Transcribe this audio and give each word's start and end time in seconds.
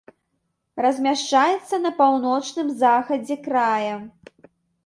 Размяшчаецца 0.85 1.79
на 1.83 1.91
паўночным 1.99 2.73
захадзе 2.83 3.41
края. 3.49 3.95